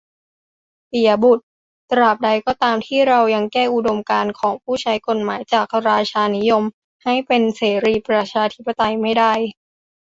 [0.89, 1.43] ปิยะบุตร:
[1.91, 6.63] ตราบใดก็ตามที่เรายังแก้อุดมการณ์ของผู้ใช้กฎหมาย จากราชานิยม
[7.03, 9.33] ให้เป็นเสรีประชาธิปไตยไม่ได้